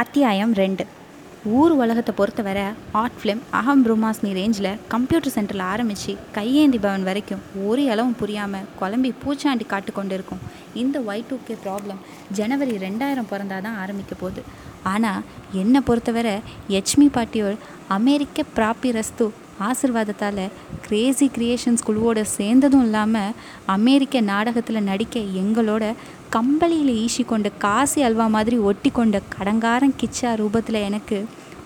[0.00, 0.84] அத்தியாயம் ரெண்டு.
[1.58, 2.64] ஊர் உலகத்தை பொறுத்தவரை
[3.00, 9.10] ஆர்ட் ஃபிலிம் அகம் ப்ரூமாஸ்னி ரேஞ்சில் கம்ப்யூட்டர் சென்டரில் ஆரம்பித்து கையேந்தி பவன் வரைக்கும் ஒரு அளவும் புரியாமல் குழம்பி
[9.22, 10.42] பூச்சாண்டி காட்டு கொண்டு இருக்கும்
[10.82, 12.02] இந்த ஒய் டூ கே ப்ராப்ளம்
[12.40, 14.42] ஜனவரி ரெண்டாயிரம் பிறந்தாதான் ஆரம்பிக்க போகுது.
[14.92, 15.24] ஆனால்
[15.62, 16.36] என்னை பொறுத்தவரை
[16.76, 17.58] யட்சுமி பாட்டியோல்
[17.98, 19.26] அமெரிக்க பிராப்பிரஸ்து
[19.60, 20.44] ஆசிர்வாதத்தால்
[20.86, 23.34] கிரேசி கிரியேஷன்ஸ் குழுவோட சேர்ந்ததும் இல்லாமல்
[23.66, 25.84] அமெரிக்க நாடகத்தில் நடிக்க எங்களோட
[26.32, 31.18] கம்பளியில் ஈசி கொண்ட காசி அல்வா மாதிரி ஒட்டி கொண்ட கடங்காரன் கிச்சா ரூபத்தில் எனக்கு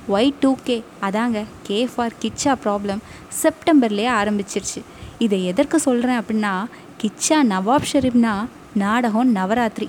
[0.08, 3.02] ஒய் டூ கே அதாங்க கே ஃபார் கிச்சா ப்ராப்ளம்
[3.42, 4.80] செப்டம்பர்லேயே ஆரம்பிச்சிருச்சு.
[5.18, 6.54] இதை எதற்கு சொல்கிறேன் அப்படின்னா
[7.02, 8.34] கிச்சா நவாப் ஷெரீப்னா
[8.74, 9.88] நாடகம் நவராத்திரி.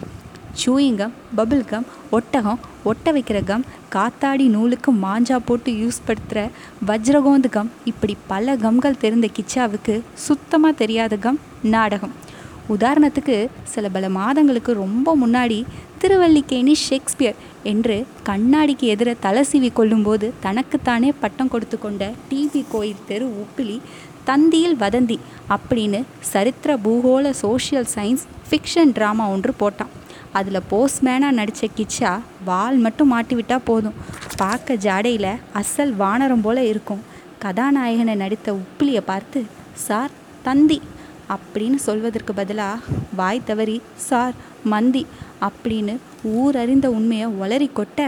[0.59, 6.49] சூயிங்கம் பபிள் கம் ஒட்டகம் ஒட்ட வைக்கிற கம் காத்தாடி நூலுக்கு மாஞ்சா போட்டு யூஸ் படுத்துகிற
[6.87, 12.13] வஜ்ரகோந்து கம் இப்படி பல கம்கள் தெரிந்த கிச்சாவுக்கு சுத்தமாக தெரியாத கம் நாடகம்.
[12.69, 15.63] உதாரணத்துக்கு சில பல மாதங்களுக்கு ரொம்ப முன்னாடி
[16.01, 23.45] திருவல்லிக்கேணி ஷேக்ஸ்பியர் என்று கண்ணாடிக்கு எதிர தலை சீவி கொள்ளும்போது தனக்குத்தானே பட்டம் கொடுத்து கொண்ட டிவி கோயில் தெரு
[23.45, 23.81] உப்பிலி
[24.25, 29.91] தந்தியில் வதந்தி அப்படின்னு சரித்திர பூகோள சோஷியல் சயின்ஸ் ஃபிக்ஷன் ட்ராமா ஒன்று போட்டான்.
[30.37, 32.11] அதில் போஸ்ட்மேனாக நடித்த கிச்சா
[32.49, 33.97] வால் மட்டும் மாட்டி விட்டால் போதும்.
[34.41, 37.01] பார்க்க ஜாடையில் அசல் வானரம் போல் இருக்கும்.
[37.43, 39.39] கதாநாயகனை நடித்த உப்பிலியை பார்த்து
[39.85, 40.11] சார்
[40.47, 40.79] தந்தி
[41.35, 44.35] அப்படின்னு சொல்வதற்கு பதிலாக வாய் தவறி சார்
[44.71, 45.03] மந்தி
[45.47, 45.93] அப்படின்னு
[46.39, 47.99] ஊர் அறிந்த உண்மையை ஒளரி கொட்ட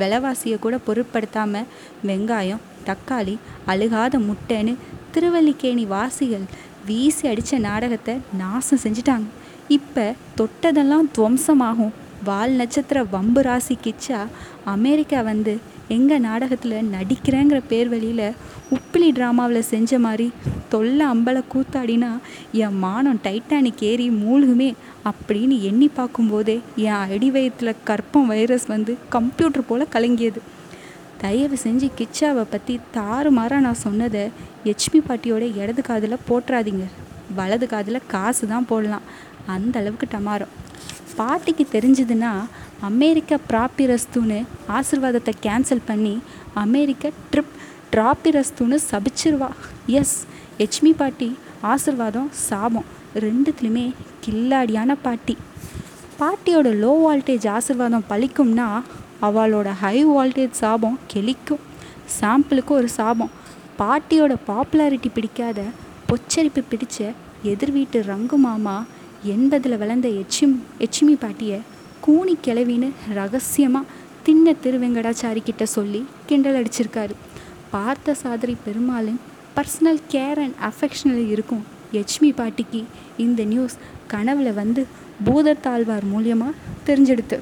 [0.00, 1.68] விலைவாசியை கூட பொருட்படுத்தாமல்
[2.08, 3.34] வெங்காயம் தக்காளி
[3.72, 4.74] அழுகாத முட்டைன்னு
[5.14, 6.46] திருவல்லிக்கேணி வாசிகள்
[6.88, 9.28] வீசி அடித்த நாடகத்தை நாசம் செஞ்சிட்டாங்க.
[9.74, 10.04] இப்போ
[10.38, 11.92] தொட்டதெல்லாம் துவம்சமாகும்.
[12.28, 14.20] வால் நட்சத்திர வம்பு ராசி கிச்சா
[14.72, 15.52] அமெரிக்கா வந்து
[15.96, 18.36] எங்கள் நாடகத்தில் நடிக்கிறேங்கிற பேர் வழியில்
[18.76, 20.26] உப்பிலி ட்ராமாவில் செஞ்ச மாதிரி
[20.72, 22.10] தொல்லை அம்பலை கூத்தாடினா
[22.64, 24.70] என் மானம் டைட்டானிக் ஏறி மூழ்குமே
[25.10, 30.42] அப்படின்னு எண்ணி பார்க்கும்போதே என் அடி வயிற்றில் கற்பம் வைரஸ் வந்து கம்ப்யூட்டர் போல் கலங்கியது.
[31.22, 34.24] தயவு செஞ்சு கிச்சாவை பற்றி தாறுமாறாக நான் சொன்னதை
[34.66, 36.86] ஹெச்பி பாட்டியோட இடது காதில் போட்டுறாதீங்க.
[37.36, 39.04] வலது காதில் காசு தான் போடலாம்.
[39.46, 40.52] அந்த அளவுக்கு டமாரம்.
[41.16, 42.32] பாட்டிக்கு தெரிஞ்சதுன்னா
[42.80, 46.20] அமெரிக்கா ப்ராப்பிரஸ்துன்னு ஆசிர்வாதத்தை கேன்சல் பண்ணி
[46.54, 47.52] அமெரிக்க ட்ரிப்
[47.92, 49.48] ட்ராப்பிரஸ்துன்னு சபிச்சிருவா.
[49.86, 50.26] எஸ்
[50.58, 52.84] ஹெச்மி பாட்டி ஆசிர்வாதம் சாபம்.
[53.14, 53.94] ரெண்டுத்துலேயுமே
[54.26, 55.36] கில்லாடியான பாட்டி.
[56.20, 58.82] பாட்டியோட லோ வால்டேஜ் ஆசிர்வாதம் பழிக்கும்னா
[59.22, 61.62] அவளோட ஹை வால்டேஜ் சாபம் கெளிக்கும்
[62.20, 63.30] சாம்பிளுக்கு ஒரு சாபம்.
[63.78, 65.62] பாட்டியோட பாப்புலாரிட்டி பிடிக்காத
[66.08, 68.84] பொச்சரிப்பு பிடிச்ச எதிர் வீட்டு ரங்கு மாமா
[69.30, 71.58] எண்பதில் வளர்ந்த எச்சிம் எச்சிமி பாட்டியை
[72.04, 72.88] கூனி கிளவின்னு
[73.18, 73.90] ரகசியமாக
[74.22, 77.14] தின்ன திருவெங்கடாச்சாரி கிட்ட சொல்லி கிண்டல் அடிச்சிருக்காரு.
[77.70, 79.20] பார்த்த சாதரி பெருமாளின்
[79.56, 81.62] பர்சனல் கேர் அண்ட் அஃபெக்ஷனில் இருக்கும்
[82.00, 82.84] எச்மி பாட்டிக்கு
[83.16, 84.86] இந்த நியூஸ் கனவில் வந்து
[85.26, 87.38] பூதத்தாழ்வார் மூலியமாக தெரிஞ்செடுத்து.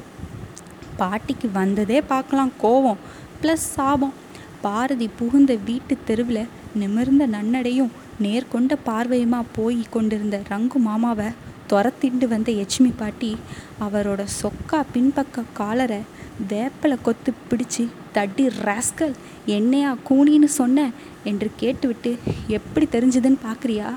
[0.96, 3.02] பாட்டிக்கு வந்ததே பார்க்கலாம் கோவம்
[3.42, 4.16] ப்ளஸ் சாபம்.
[4.60, 11.28] பாரதி புகுந்த வீட்டு தெருவில் நிமிர்ந்த நன்னடையும் நேர்கொண்ட பார்வையுமா போய் கொண்டிருந்த ரங்கு மாமாவை
[11.70, 13.36] துரத்திண்டு வந்த யட்சுமி பாட்டி
[13.80, 16.00] அவரோட சொக்கா பின்பக்க காலரை
[16.48, 19.14] வேப்பலை கொத்து பிடிச்சி தட்டி ராஸ்கல்
[19.46, 20.90] என்னையா கூனின்னு சொன்ன?
[21.24, 22.10] என்று கேட்டுவிட்டு
[22.48, 23.88] எப்படி தெரிஞ்சுதுன்னு பார்க்குறியா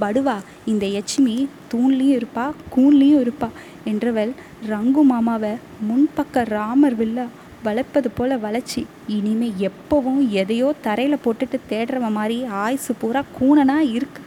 [0.00, 0.36] படுவா
[0.66, 1.34] இந்த யட்சுமி
[1.74, 2.46] தூண்லேயும் இருப்பா
[2.76, 3.48] கூண்லேயும் இருப்பா
[3.84, 4.32] என்றவள்
[4.68, 5.52] ரங்கு மாமாவை
[5.88, 7.26] முன்பக்க ராமர் வில்லா
[7.62, 14.20] வளர்ப்பது போல் வளைச்சி இனிமே எப்போவும் எதையோ தரையில் போட்டுட்டு தேடுறவ மாதிரி ஆயுசு பூரா கூணனாக இருக்கு.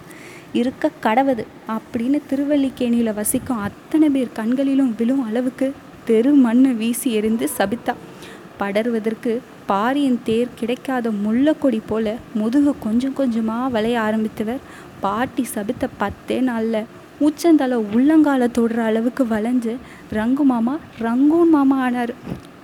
[0.54, 1.44] இருக்க கடவுது.
[1.76, 5.74] அப்படின்னு திருவல்லிக்கேணியில் வசிக்கும் அத்தனை பேர் கண்களிலும் விழும் அளவுக்கு
[6.06, 7.94] தெரு மண்ணை வீசி எறிந்து சபித்தா.
[8.60, 9.32] படர்வதற்கு
[9.66, 14.62] பாரியின் தேர் கிடைக்காத முள்ளக்கொடி போல முதுகு கொஞ்சம் கொஞ்சமாக வளைய ஆரம்பித்தவர்.
[15.00, 16.90] பாட்டி சபித்த பத்தே நாளில்
[17.20, 19.74] உச்சந்தலை உள்ளங்கால தொடுற அளவுக்கு வளைஞ்சு
[20.14, 22.14] ரங்கு மாமா ரங்கூன் மாமா ஆனார்.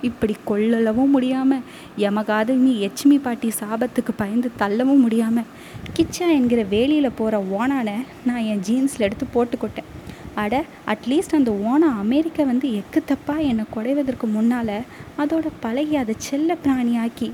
[0.02, 1.66] இப்படி கொள்ளளவும் முடியாமல்
[1.98, 5.50] யமகாதமி எச்மி பாட்டி சாபத்துக்கு பயந்து தள்ளவும் முடியாமல்
[5.96, 7.96] கிச்சா என்கிற வேலியில் போகிற ஓனானை
[8.26, 9.90] நான் என் ஜீன்ஸில் எடுத்து போட்டுக்கொட்டேன்.
[10.36, 14.76] அட அட்லீஸ்ட் அந்த ஓனா அமெரிக்கா வந்து எக்கு தப்பாக என்னை குடைவதற்கு முன்னால்
[15.18, 17.32] அதோட பழகி அதை செல்ல பிராணியாக்கி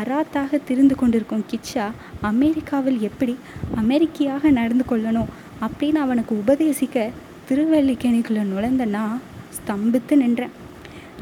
[0.00, 1.86] அராத்தாக திரிந்து கொண்டிருக்கும் கிச்சா
[2.20, 3.36] அமெரிக்காவில் எப்படி
[3.82, 5.32] அமெரிக்கியாக நடந்து கொள்ளணும்
[5.66, 7.10] அப்படின்னு அவனுக்கு உபதேசிக்க
[7.48, 9.04] திருவல்லிக்கேணிக்குள்ளே நுழைந்தனா
[9.56, 10.54] ஸ்தம்பித்து நின்றேன்.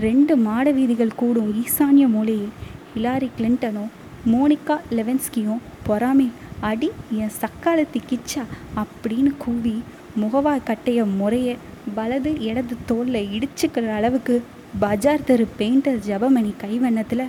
[0.04, 2.52] ரெண்டு மாட வீதிகள் கூடும் ஈசானிய மூலையில்
[2.92, 3.90] ஹிலாரி கிளின்டனும்
[4.32, 6.28] மோனிகா லெவன்ஸ்கியும் பொறாமை.
[6.70, 6.88] அடி
[7.20, 8.42] என் சக்காலத்தி கிச்சா
[8.82, 9.74] அப்படின்னு கூவி
[10.22, 11.48] முகவாய் கட்டைய முறைய
[11.96, 14.34] வலது இடது தோலில் இடிச்சுக்கிற அளவுக்கு
[14.82, 17.24] பஜார் தெரு பெயிண்டர் ஜபமணி கைவண்ணத்தில்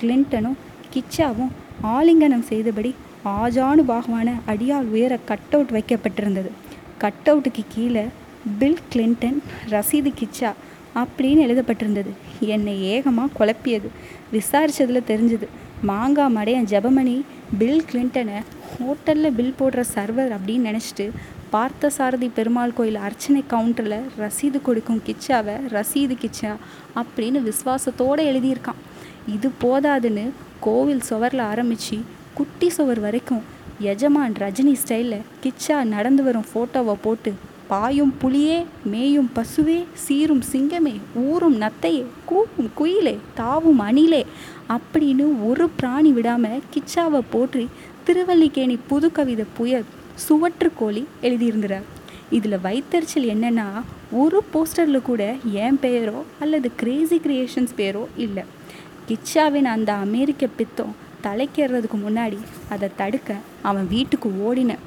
[0.00, 0.58] கிளின்டனும்
[0.94, 1.52] கிச்சாவும்
[1.94, 2.92] ஆலிங்கனம் செய்தபடி
[3.38, 6.50] ஆஜானு பாகவான அடியால் உயர கட் அவுட் வைக்கப்பட்டிருந்தது.
[7.02, 8.04] கட் அவுட்டுக்கு கீழே
[8.58, 9.38] பில் கிளின்டன்
[9.72, 10.50] ரசீது கிச்சா
[11.00, 12.12] அப்படின்னு எழுதப்பட்டிருந்தது.
[12.40, 13.88] என்னை ஏகமாக குழப்பியது.
[14.32, 15.46] விசாரித்ததில் தெரிஞ்சுது.
[15.82, 17.14] மாங்காய் மடையன் ஜெபமணி
[17.58, 18.38] பில் கிளின்டனை
[18.74, 21.06] ஹோட்டலில் பில் போடுற சர்வர் அப்படின்னு நினச்சிட்டு
[21.52, 26.52] பார்த்தசாரதி பெருமாள் கோயில் அர்ச்சனை கவுண்டரில் ரசீது கொடுக்கும் கிச்சாவை ரசீது கிச்சா
[27.00, 28.80] அப்படின்னு விசுவாசத்தோடு எழுதியிருக்கான்.
[29.26, 30.24] இது போதாதுன்னு
[30.60, 31.98] கோவில் சுவரில் ஆரம்பித்து
[32.34, 33.42] குட்டி சுவர் வரைக்கும்
[33.92, 37.32] எஜமான் ரஜினி ஸ்டைலில் கிச்சா நடந்து வரும் ஃபோட்டோவை போட்டு
[37.72, 38.56] பாயும் புலியே
[38.92, 40.92] மேயும் பசுவே சீரும் சிங்கமே
[41.28, 44.20] ஊறும் நத்தையே கூவும் குயிலே தாவும் அணிலே.
[44.74, 47.64] அப்படின்னு ஒரு பிராணி விடாமல் கிச்சாவை போற்றி
[48.06, 49.86] திருவல்லிக்கேணி புது கவிதை புயல்
[50.26, 51.86] சுவற்றுக்கோழி எழுதியிருந்தார்.
[52.36, 53.66] இதில் வைத்தறிச்சல் என்னென்னா
[54.22, 55.22] ஒரு போஸ்டரில் கூட
[55.64, 58.44] என் பெயரோ அல்லது கிரேசி கிரியேஷன்ஸ் பேரோ இல்லை.
[59.08, 60.94] கிச்சாவின் அந்த அமெரிக்க பித்தம்
[61.26, 62.40] தலைக்கேறதுக்கு முன்னாடி
[62.74, 63.32] அதை தடுக்க
[63.70, 64.84] அவன் வீட்டுக்கு ஓடினேன்.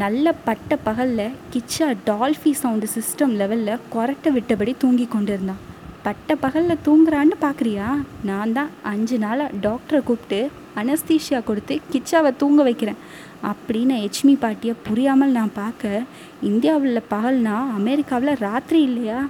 [0.00, 5.58] நல்ல பட்ட பகலில் கிச்சா டால்ஃபி சவுண்டு சிஸ்டம் லெவலில் கொரட்டை விட்டபடி தூங்கி கொண்டிருந்தான்.
[6.02, 7.88] பட்ட பகலில் தூங்குறான்னு பார்க்குறியா
[8.28, 10.38] நான் தான் அஞ்சு நாளாக டாக்டரை கூப்பிட்டு
[10.82, 13.02] அனஸ்தீஷியா கொடுத்து கிச்சாவை தூங்க வைக்கிறேன்.
[13.50, 16.02] அப்படின்னு எச்மி பாட்டியை புரியாமல் நான் பார்க்க
[16.50, 19.20] இந்தியாவில் பகல்னா அமெரிக்காவில் ராத்திரி இல்லையா?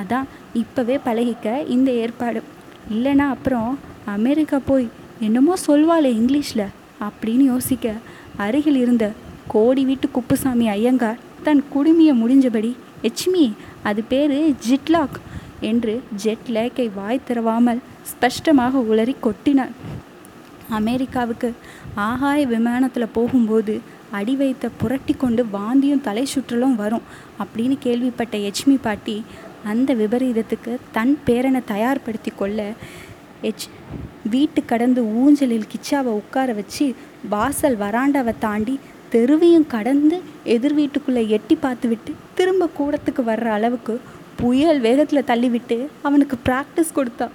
[0.00, 0.30] அதான்
[0.62, 2.42] இப்போவே பழகிக்க இந்த ஏற்பாடு.
[2.94, 3.78] இல்லைன்னா அப்புறம்
[4.16, 4.88] அமெரிக்கா போய்
[5.20, 6.66] என்னமோ சொல்வாளே இங்கிலீஷில்
[7.00, 7.92] அப்படின்னு யோசிக்க
[8.36, 9.06] அருகில் இருந்த
[9.48, 12.70] கோடி வீட்டு குப்புசாமி ஐயங்கார் தன் குடுமியை முடிஞ்சபடி
[13.02, 13.44] எச்மி
[13.82, 14.34] அது பேர்
[14.66, 15.18] ஜிட்லாக்
[15.60, 17.80] என்று ஜெட் லேக்கை வாய் திறவாமல்
[18.10, 19.74] ஸ்பஷ்டமாக உளறி கொட்டினார்
[20.70, 21.48] அமெரிக்காவுக்கு
[22.02, 23.74] ஆகாய விமானத்தில் போகும்போது
[24.10, 27.06] அடி வைத்த புரட்டி கொண்டு வாந்தியும் தலை சுற்றலும் வரும்
[27.38, 29.16] அப்படின்னு கேள்விப்பட்ட எச்மி பாட்டி
[29.64, 32.60] அந்த விபரீதத்துக்கு தன் பேரனை தயார்படுத்தி கொள்ள
[33.42, 33.66] எச்
[34.30, 36.86] வீட்டு கடந்து ஊஞ்சலில் கிச்சாவை உட்கார வச்சு
[37.28, 38.74] வாசல் வராண்டாவை தாண்டி
[39.14, 40.16] தெருவையும் கடந்து
[40.54, 43.94] எதிர் வீட்டுக்குள்ளே எட்டி பார்த்து விட்டு திரும்ப கூடத்துக்கு வர்ற அளவுக்கு
[44.40, 45.76] புயல் வேகத்தில் தள்ளிவிட்டு
[46.06, 47.26] அவனுக்கு ப்ராக்டிஸ் கொடுத்தா.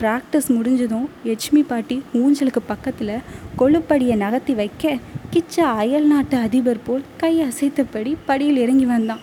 [0.00, 3.12] ப்ராக்டிஸ் முடிஞ்சதும் எச்மி பாட்டி ஊஞ்சலுக்கு பக்கத்தில்
[3.60, 4.94] கொழுப்படியை நகர்த்தி வைக்க
[5.34, 9.22] கிச்ச அயல் நாட்டு அதிபர் போல் கை அசைத்தபடி படியில் இறங்கி வந்தான்.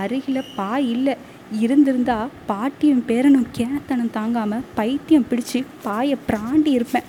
[0.00, 1.16] அருகில் பா இல்லை.
[1.64, 2.18] இருந்திருந்தா
[2.50, 7.08] பாட்டியும் பேரனும் கேனத்தனம் தாங்காமல் பைத்தியம் பிடிச்சு பாயை பிராண்டி இருப்பேன்.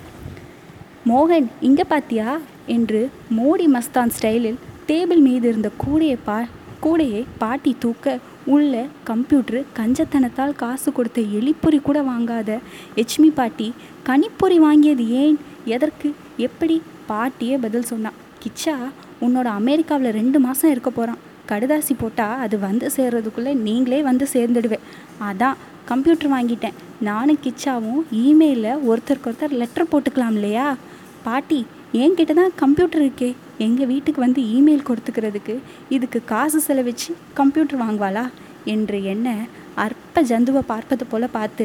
[1.10, 2.38] மோகன் இங்கே பாத்தியா?
[2.66, 6.36] என்று மோடி மஸ்தான் ஸ்டைலில் டேபிள் மீது இருந்த கூடையை பா
[6.82, 12.58] கூடையை பாட்டி தூக்க உள்ள கம்ப்யூட்ரு கஞ்சத்தனத்தால் காசு கொடுத்த எலிப்பொறி கூட வாங்காத.
[12.96, 15.38] எச்மி பாட்டி கனிப்பொறி வாங்கியது ஏன்?
[15.64, 16.14] எதற்கு?
[16.36, 16.82] எப்படி?
[17.08, 18.18] பாட்டியே பதில் சொன்னான்.
[18.42, 18.76] கிச்சா
[19.20, 24.86] உன்னோட அமெரிக்காவில் ரெண்டு மாதம் இருக்க போகிறான் கடுதாசி போட்டால் அது வந்து சேர்றதுக்குள்ளே நீங்களே வந்து சேர்ந்துடுவேன்
[25.30, 26.78] அதான் கம்ப்யூட்டர் வாங்கிட்டேன்.
[27.00, 30.76] நானும் கிச்சாவும் இமெயிலில் ஒருத்தருக்கு ஒருத்தர் லெட்டர் போட்டுக்கலாம் இல்லையா
[31.24, 31.60] பாட்டி
[32.02, 33.30] என்கிட்ட தான் கம்ப்யூட்டர் இருக்கே.
[33.66, 35.54] எங்கள் வீட்டுக்கு வந்து இமெயில் கொடுத்துக்கிறதுக்கு
[35.96, 37.10] இதுக்கு காசு செலவிச்சு
[37.40, 38.24] கம்ப்யூட்டர் வாங்குவாளா?
[38.74, 39.28] என்று என்ன
[39.84, 41.64] அற்ப ஜந்துவை பார்ப்பது போல பார்த்து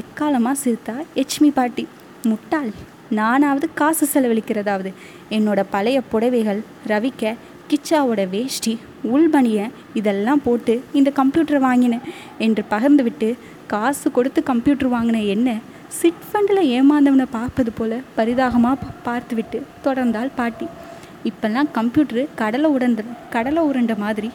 [0.00, 1.84] எக்காலமாக சிரித்தா எச்மி பாட்டி.
[2.30, 2.70] முட்டாள்
[3.18, 4.90] நானாவது காசு செலவழிக்கிறதாவது.
[5.36, 6.60] என்னோட பழைய புடவைகள்
[6.92, 7.34] ரவிக்க
[7.70, 8.74] கிச்சாவோட வேஷ்டி
[9.14, 9.60] உள்பணிய
[10.00, 12.04] இதெல்லாம் போட்டு இந்த கம்ப்யூட்டர் வாங்கினேன்.
[12.46, 13.28] என்று பகிர்ந்துவிட்டு
[13.72, 15.48] காசு கொடுத்து கம்ப்யூட்டர் வாங்கின என்ன
[15.96, 20.66] சிட் ஃபண்டில் ஏமாந்தவனை பார்ப்பது போல பரிதாகமாக பார்த்துவிட்டு தொடர்ந்தாள் பாட்டி.
[21.28, 23.04] இப்போல்லாம் கம்ப்யூட்ரு கடலை உடந்த
[23.34, 24.30] கடலை உருண்ட மாதிரி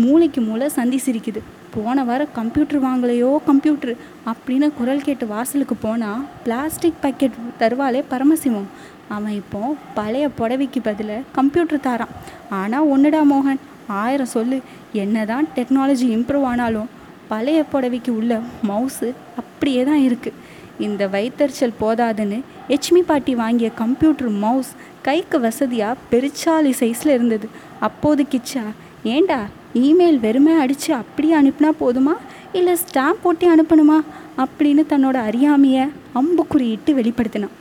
[0.00, 1.40] மூளைக்கு மூளை சந்தி சிரிக்குது.
[1.74, 3.94] போன வாரம் கம்ப்யூட்டர் வாங்கலையோ கம்ப்யூட்ரு
[4.30, 8.68] அப்படின்னு குரல் கேட்டு வாசலுக்கு போனால் பிளாஸ்டிக் பாக்கெட் தருவாளே பரமசிவம்.
[9.16, 9.62] அவன் இப்போ
[9.98, 12.14] பழைய புடவைக்கு பதிலாக கம்ப்யூட்டர் தாரான்.
[12.60, 13.62] ஆனால் ஒன்றுடா மோகன்
[14.02, 14.60] ஆயிரம் சொல்லு.
[15.04, 16.92] என்ன தான் டெக்னாலஜி இம்ப்ரூவ் ஆனாலும்
[17.32, 18.34] பழைய புடவைக்கு உள்ள
[18.68, 19.08] மவுஸு
[19.40, 20.36] அப்படியே தான் இருக்குது
[20.78, 27.48] இந்த வைத்தறிச்சல் போதாதுன்னு எச்மி பாட்டி வாங்கிய கம்ப்யூட்டர் மவுஸ் கைக்கு வசதியாக பெருச்சாலி சைஸில் இருந்தது.
[27.80, 28.62] அப்போது கிச்சா
[29.04, 29.40] ஏண்டா
[29.74, 32.14] இமெயில் வெறுமை அடித்து அப்படியே அனுப்பினா போதுமா?
[32.52, 34.00] இல்லை ஸ்டாம்ப் போட்டி அனுப்பணுமா?
[34.36, 37.56] அப்படின்னு தன்னோட அறியாமையை அம்புக்குறியிட்டு வெளிப்படுத்தினான்.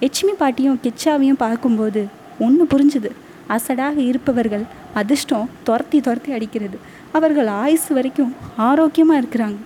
[0.00, 2.06] எச்மி பாட்டியும் கிச்சாவையும் பார்க்கும்போது
[2.38, 3.10] ஒன்று புரிஞ்சுது.
[3.48, 4.62] அசடாக இருப்பவர்கள்
[4.94, 6.78] அதிர்ஷ்டம் துரத்தி துரத்தி அடிக்கிறது.
[7.12, 9.56] அவர்கள் ஆயுசு வரைக்கும் ஆரோக்கியமாக இருக்கிறாங்க.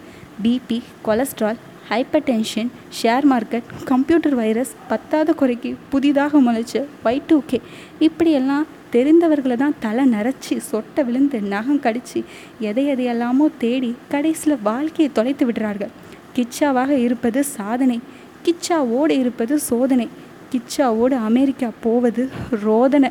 [0.42, 1.56] BP cholesterol
[2.28, 7.58] hypertension share market computer virus பத்தாத குறைக்கு புதிதாக முளைச்ச ஒய் டூ கே
[7.98, 12.20] இப்படியெல்லாம் தெரிந்தவர்களை தான் தலை நரைச்சி சொட்டை விழுந்து நகம் கடித்து
[12.68, 15.92] எதை எதையெல்லாமோ தேடி கடைசியில் வாழ்க்கையை தொலைத்து விடுறார்கள்.
[16.36, 17.98] கிச்சாவாக இருப்பது சாதனை
[18.46, 20.08] கிச்சாவோடு இருப்பது சோதனை
[20.52, 22.24] கிச்சாவோடு அமெரிக்கா போவது
[22.64, 23.10] ரோதனை.